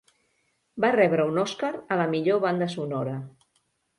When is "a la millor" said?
1.95-2.41